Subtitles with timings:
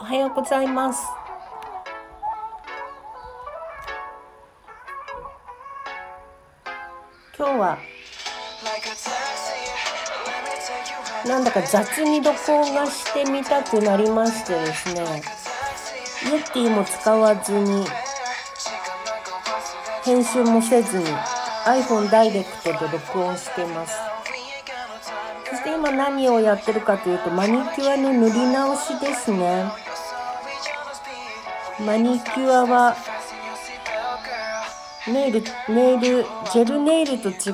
[0.00, 1.02] おはようございます。
[7.36, 7.78] 今日は
[11.26, 15.22] なんだか雑に録音がしてみたくなりましてですね、
[16.32, 17.84] イエティも使わずに、
[20.02, 21.04] 編集もせずに
[21.66, 23.94] iPhone ダイレクトで録音してます。
[25.50, 29.89] そして今何をやってるかというとマニキュアの塗り直しですね。
[31.86, 32.94] マニキュアは
[35.08, 37.50] ネイル、ネイル、ジェルネイルと違って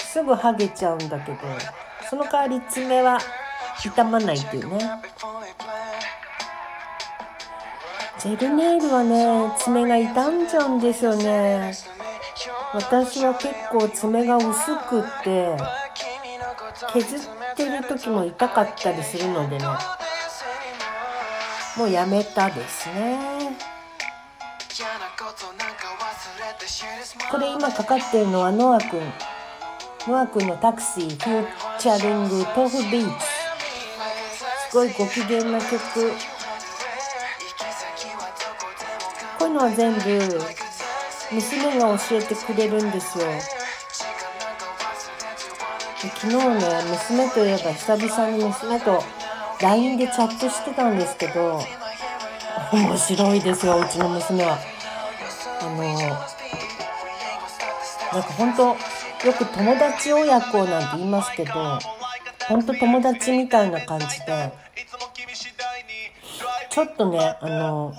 [0.00, 1.38] すぐ剥げちゃうんだけど、
[2.10, 3.18] その代わり爪は
[3.80, 4.78] 傷まないっていうね。
[8.18, 11.72] ジェルネイルはね、爪が傷んじゃうんですよね。
[12.72, 15.56] 私は結構爪が薄くって、
[16.92, 17.20] 削っ
[17.54, 19.64] てる時も痛かったりするのでね、
[21.76, 23.56] もうやめたですね。
[27.30, 29.12] これ今かかってるのはノアくん。
[30.06, 33.24] ノアくんのタクシー、フューチャリング、豆腐ビーチ。
[34.70, 36.12] すごいご機嫌な曲。
[39.38, 40.00] こういうのは全部
[41.32, 43.24] 娘が教えてくれるんですよ。
[45.98, 49.02] 昨日ね、娘といえば久々に娘と
[49.60, 51.60] LINE でチャットしてたんですけど、
[52.72, 54.58] 面白いですよ、うちの娘は。
[55.60, 55.82] あの、
[58.12, 58.62] なんか本当
[59.26, 61.52] よく友達親子なんて言いますけど、
[62.48, 64.52] 本当友達みたいな感じで、
[66.70, 67.94] ちょっとね、あの、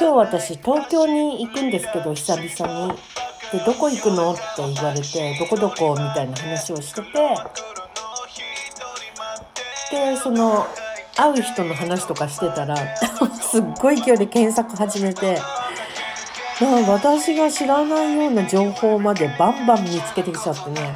[0.00, 2.92] 今日私東京に行くんですけど、久々に。
[3.52, 4.32] で、どこ行くの？
[4.32, 5.90] って言われて、どこどこ？
[5.92, 7.08] みたいな話をしてて、
[9.90, 10.66] で、その、
[11.16, 12.76] 会う人の話とかしてたら、
[13.40, 15.40] すっごい勢いで検索始めて、
[16.60, 20.94] なん私が知らないような情報までバンバン見つけてきちゃってね、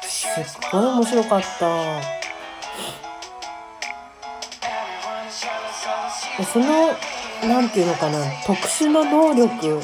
[0.00, 1.66] すっごい面白かった。
[6.44, 6.94] その、
[7.48, 9.80] なんていうのかな、特殊な能力、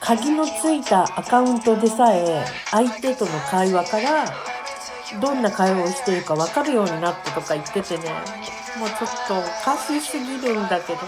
[0.00, 4.49] 鍵のついたアカウントでさえ、相手との会話から、
[5.20, 8.04] どんな会話をしているか分かるようになったとか言っててね、
[8.78, 11.00] もうちょっとおかしすぎるんだけど。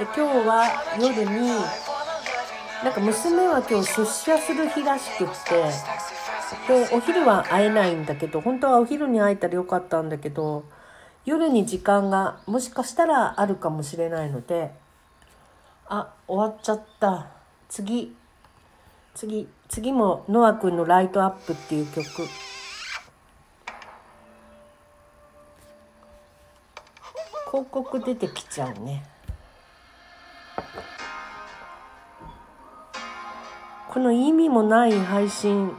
[0.00, 0.64] で今日は
[0.98, 1.48] 夜に
[2.82, 5.62] なんか娘は今日出社する日らしくって
[6.66, 10.64] でお昼は会えないんだけど本当はお昼に会えたらよかったんだけど
[11.26, 14.70] 夜に時間がもしかしたらあるかもしれないので
[15.86, 17.26] あ終わっちゃった
[17.68, 18.16] 次
[19.14, 22.28] 次次もノアくんの「ライトアップ」っていう曲。
[27.50, 29.04] 広告出てきちゃうね。
[33.88, 35.76] この意味もない配信。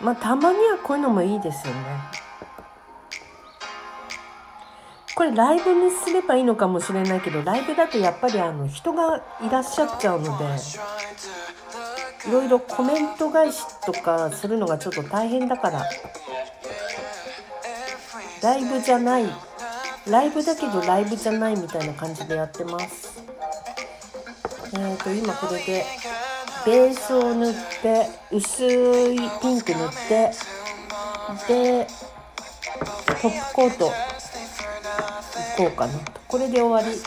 [0.00, 2.19] まあたまにはこういうのもいいですよね。
[5.20, 10.44] これライブにすればいいのかもしれないけどライブだとやっぱりあの人がいらっしゃっちゃうので
[12.26, 15.84] いろいろコメント返しとかするのがちょっと大変だから
[18.42, 19.26] ライブじゃない
[20.08, 23.22] ライブだけどライブじゃないみたいな感じでやってます。
[24.72, 25.84] えーと今これで
[26.64, 30.30] ベースを塗って薄いピンク塗って
[31.46, 31.86] で
[33.20, 34.19] トップコート。
[35.60, 36.12] こうかなと。
[36.26, 36.98] これで終わり。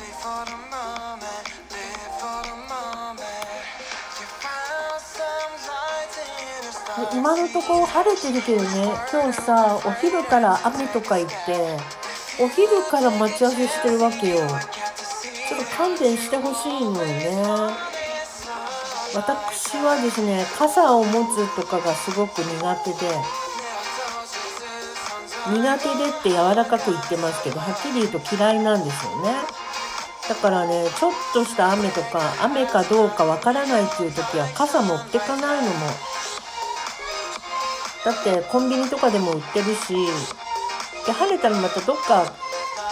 [7.12, 8.94] 今のところ晴れてるけどね。
[9.12, 11.78] 今日さお昼から雨とか行って
[12.40, 14.36] お昼から待ち合わせしてるわけよ。
[14.38, 17.74] ちょっと勘弁してほしいのよね。
[19.16, 22.98] 私はですね傘を持つとかがすごく苦手で。
[25.48, 29.34] 苦手でって柔らかく言ってますけどはっきり言うと嫌いなんですよね。
[30.30, 35.88] だからねちょっとした雨とか雨かどうかわからないっていう時は傘持ってかないのも。
[38.06, 39.96] だってコンビニとかでも売ってるし
[41.06, 42.26] で晴れたらまたどっか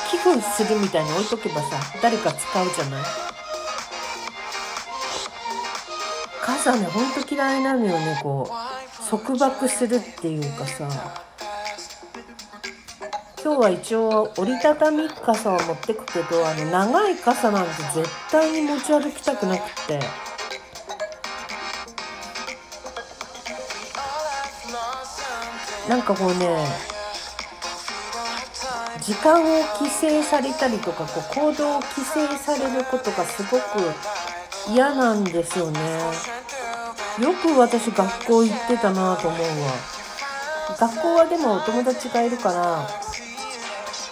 [0.10, 3.04] 寄付するみたいに置いとけばさ誰か使うじゃない。
[6.42, 9.10] 傘ねほんと嫌いなのよねこう。
[9.10, 11.31] 束縛するっていうかさ。
[13.44, 20.00] 今日は一応折りたたみ傘は持ってくけどあの長い傘なんて絶対に持ち歩きたくなくて。
[25.90, 26.68] なんかこうね
[29.02, 33.62] 時間を規制されたりとかこう行動を規制されることがすごく
[34.70, 35.80] 嫌なんですよね。
[37.20, 40.02] よく私学校行ってたなと思うわ。
[40.78, 42.88] 学校はでもお友達がいるから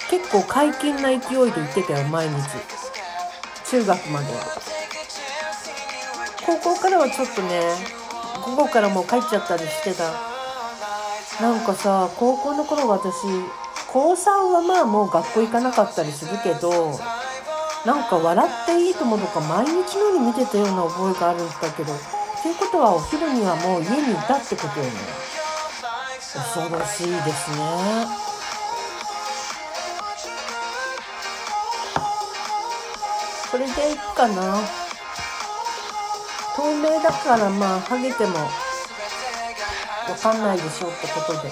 [0.10, 2.34] 結構解禁な勢いで行ってたよ毎日。
[3.70, 4.40] 中学までは。
[6.46, 7.62] 高校からはちょっとね
[8.44, 10.12] 午後からもう帰っちゃったりしてた。
[11.42, 13.14] なんかさ高校の頃私
[13.88, 17.00] 高3はまあもう学校行かなかったりするけど
[17.86, 21.94] なんか笑っていいともとか毎日のように見てたような覚えがあるんだけど
[22.42, 24.92] ということはお昼にはもう家にいたってことよね。
[26.20, 28.29] 恐ろしいですね。
[33.51, 34.62] これでいいかな。
[36.56, 38.50] 透明だからまあハゲてもわ
[40.22, 41.51] かんないでしょうってことで。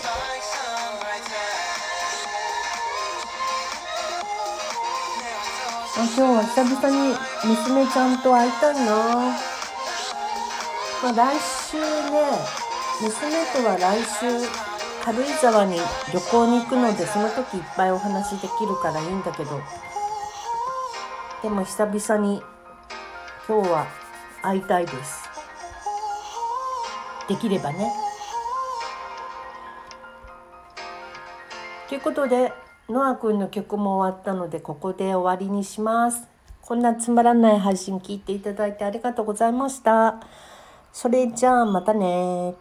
[6.00, 9.34] あ今日は久々に娘ちゃんと会いたいな、
[11.02, 11.40] まあ、来
[11.72, 12.22] 週ね
[13.02, 14.48] 娘とは来週
[15.04, 15.80] 軽井沢に
[16.14, 19.60] 旅行に行くのでその時いっぱいお話できるからいいんだけど。
[21.42, 22.42] でも久々に
[23.48, 23.88] 今日は
[24.42, 25.30] 会いたいです
[27.30, 27.92] できればね
[31.88, 32.52] ということで
[32.90, 36.28] ノアくんの曲も終わったのでここで終わりにします。
[36.62, 40.20] こんなつまらない配信聞いていただいてありがとうございました。
[40.92, 42.56] それじゃあまたね